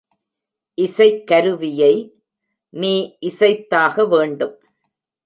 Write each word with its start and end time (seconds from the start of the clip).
இசைக்கருவியை 0.77 1.93
நீ 2.73 2.93
இசைத்தாக 3.21 4.07
வேண்டும். 4.07 4.55